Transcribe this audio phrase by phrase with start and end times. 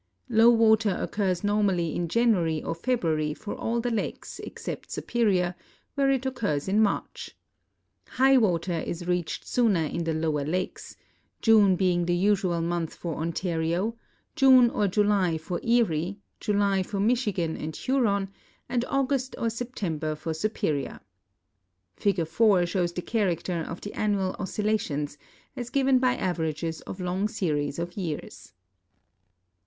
[0.29, 5.53] Low water occurs normally in .lamiary or February for all the lakes except Superior,
[5.93, 7.37] where it occurs in March.
[8.17, 10.95] Ili'di water is reacbt sooner in the lower lakes.
[11.43, 13.95] .luno 240 MODIFICATION OF THE GREAT LAKES being the usual month for Ontario,
[14.35, 18.29] June or Jul} for Krie, July for Michigan and Huron,
[18.67, 20.99] and August or September for .Superior.
[21.97, 22.25] Fig.
[22.25, 25.19] 4 shows the character of the annual oscillations,
[25.55, 28.53] as given by averages of long series of years.